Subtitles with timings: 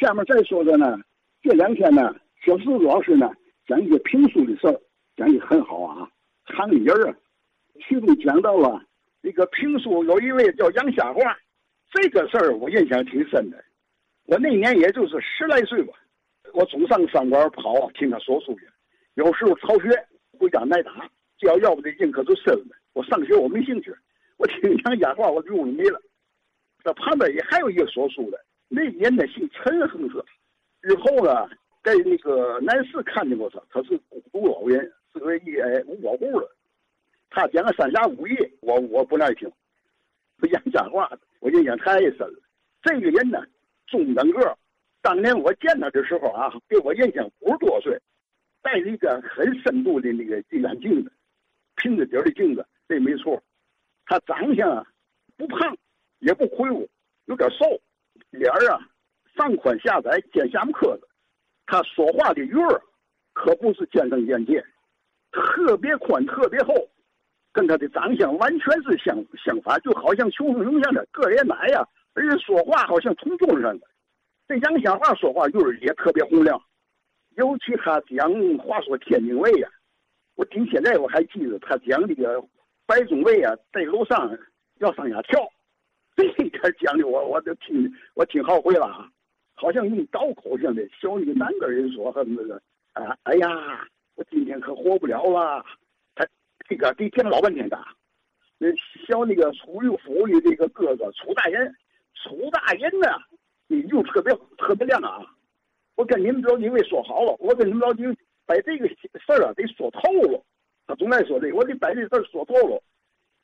[0.00, 0.98] 下面再说的呢，
[1.42, 3.30] 这两天呢，小石老师呢
[3.66, 4.80] 讲一些评书的事儿，
[5.14, 6.08] 讲的很好啊。
[6.46, 7.14] 唐丽人啊，
[7.86, 8.82] 其中讲到了
[9.20, 11.36] 一个评书，有一位叫杨瞎话，
[11.92, 13.62] 这个事儿我印象挺深的。
[14.24, 15.92] 我那年也就是十来岁吧，
[16.54, 18.66] 我总上商馆跑听他说书去，
[19.16, 19.90] 有时候逃学
[20.38, 21.06] 回家挨打，
[21.36, 22.76] 只要要不得劲可就深了。
[22.94, 23.94] 我上学我没兴趣，
[24.38, 26.00] 我听杨瞎话我就入迷了。
[26.82, 28.40] 这旁边也还有一个说书的，
[28.72, 30.24] 那年呢姓陈亨是，
[30.80, 31.46] 日后呢
[31.82, 34.90] 在那个南市看见过他，他是孤独老人。
[35.12, 36.56] 是个一哎五保户了，
[37.30, 39.50] 他讲个三侠五义，我我不爱听，
[40.38, 41.10] 不讲假话，
[41.40, 42.40] 我印象太深了。
[42.80, 43.44] 这个人呢，
[43.88, 44.56] 中等个，
[45.02, 48.00] 当年我见他的时候啊，给我印象五十多岁，
[48.62, 51.10] 戴着一个很深度的那个眼镜子，
[51.74, 53.42] 平着底的镜子，这没错。
[54.06, 54.86] 他长相啊，
[55.36, 55.76] 不胖，
[56.20, 56.88] 也不魁梧，
[57.24, 57.66] 有点瘦，
[58.30, 58.80] 脸儿啊
[59.36, 61.08] 上宽下窄，尖下巴磕子。
[61.66, 62.82] 他说话的韵儿，
[63.32, 64.64] 可不是尖声尖切。
[65.30, 66.74] 特别宽，特别厚，
[67.52, 73.80] 跟他的长相完全是相相反，就好像穷凶像的，个儿也矮呀，而且说话好像铜钟似的。
[74.48, 76.60] 这杨香华说话韵儿也特别洪亮，
[77.36, 79.68] 尤其他讲话说天津卫呀，
[80.34, 82.42] 我听现在我还记得他讲这个
[82.86, 84.36] 白中卫啊，在楼上
[84.78, 85.48] 要上下跳，
[86.60, 89.08] 他讲的我我都听我听好回了啊，
[89.54, 92.60] 好像用刀口像的，小女男个人说和那个
[92.92, 93.86] 啊，哎呀。
[94.16, 95.64] 我今天可活不了了，
[96.14, 96.26] 他
[96.68, 97.78] 这个得听老半天的。
[98.58, 98.68] 那
[99.06, 101.74] 小那个楚玉福的这个哥哥楚大人，
[102.12, 103.08] 楚大人呢，
[103.66, 105.24] 你就特别特别亮啊！
[105.94, 108.14] 我跟你们老几位说好了，我跟你们老几位
[108.44, 110.44] 把这个事儿啊得说透了。
[110.86, 112.82] 他总爱说这，我得把这事儿说透了。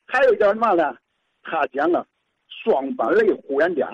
[0.04, 0.94] 还有叫什么呢？
[1.42, 2.06] 他讲了，
[2.66, 3.86] 双板类护眼甲。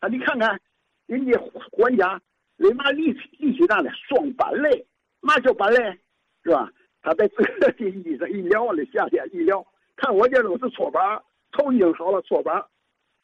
[0.00, 0.60] 啊，你看看
[1.06, 2.20] 人家护眼甲，
[2.58, 3.90] 为嘛力气力气大呢？
[4.06, 4.86] 双板类。
[5.22, 5.98] 嘛叫板嘞，
[6.44, 6.70] 是吧？
[7.00, 9.64] 他在这个衣裳一撩的夏天一撩，
[9.96, 12.62] 看我这都是搓板，头已经好了搓板。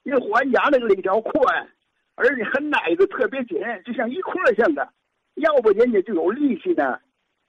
[0.04, 1.68] 因为换家那个肋条宽，
[2.14, 4.88] 而且很耐的特别紧，就像一块似的。
[5.34, 6.98] 要不人家就有力气呢。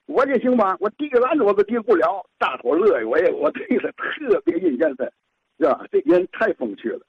[0.08, 5.14] 我这行吧，我递个篮子我都递不了，大伙乐我也我对他特别印象深，
[5.60, 5.86] 是吧？
[5.92, 7.06] 这人太风趣了。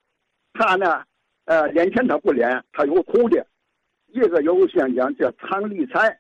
[0.53, 1.05] 他呢，
[1.45, 3.41] 呃，脸前他不脸，他有个徒弟，
[4.09, 6.19] 一个有个宣讲叫常立才。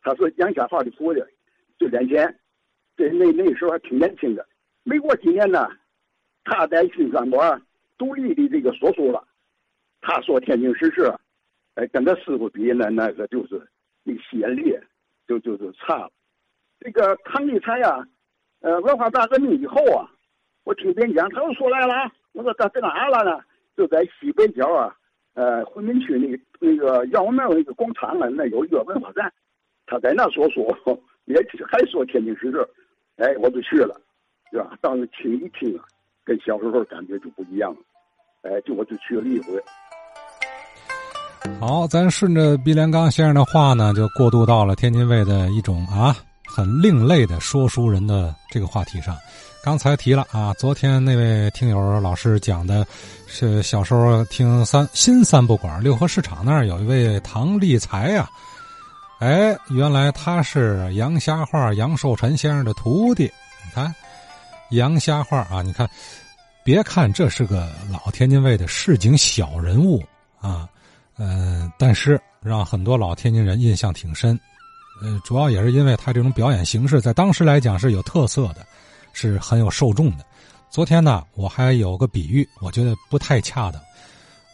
[0.00, 1.20] 他是杨家话的徒弟，
[1.78, 2.38] 就年前，
[2.96, 4.46] 这那那时候还挺年轻的。
[4.84, 5.68] 没过几年呢，
[6.44, 7.60] 他在新三馆
[7.98, 9.26] 独立的这个说书了。
[10.00, 11.12] 他说天津实事，
[11.74, 13.60] 哎，跟他师傅比，那那个就是
[14.04, 14.76] 那吸引力
[15.26, 16.10] 就就就差了。
[16.80, 18.04] 这个唐立才呀，
[18.60, 20.10] 呃，文化大革命以后啊，
[20.74, 22.10] 听别人讲，他又说来了。
[22.32, 23.40] 我说他在哪了呢？
[23.76, 24.94] 就在西北角啊，
[25.34, 29.32] 呃，回民区那那个窑庙那个广场啊，那有一个文化站。
[29.86, 30.66] 他在那说书，
[31.24, 32.66] 也还说天津实事，
[33.16, 34.00] 哎，我就去了，
[34.50, 34.76] 是吧？
[34.80, 35.84] 当时听一听啊，
[36.24, 37.80] 跟小时候感觉就不一样了，
[38.42, 39.60] 哎，就我就去了一回。
[41.60, 46.14] 好，咱顺着毕连刚先生的话呢，就过渡到了天津卫的一种啊
[46.46, 49.14] 很另类的说书人的这个话题上。
[49.62, 52.84] 刚才提了啊，昨天那位听友老师讲的
[53.28, 58.28] 是小时候听三新三不管六合市场那儿有一位唐立才呀。
[59.20, 63.30] 哎，原来他是杨瞎话杨寿臣先生的徒弟。
[63.64, 63.94] 你看，
[64.70, 65.88] 杨瞎话啊，你看，
[66.64, 70.02] 别看这是个老天津卫的市井小人物
[70.40, 70.68] 啊，
[71.18, 74.36] 嗯，但是让很多老天津人印象挺深。
[75.00, 78.66] 呃，主要也是因为他这种表演形式在当时来讲是有特色的，
[79.12, 80.24] 是很有受众的。
[80.70, 83.80] 昨天呢，我还有个比喻，我觉得不太恰当。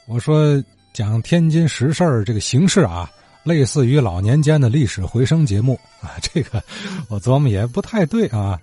[0.06, 3.10] 我说讲天津时事儿这个形式啊。
[3.44, 6.62] 类似于老年间的历史回声节目啊， 这个
[7.08, 8.60] 我琢磨也不太对啊。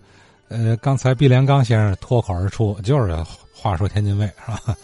[0.48, 3.16] 呃，刚才毕连刚先生脱口而出，就是
[3.52, 4.78] 话说天津卫是吧？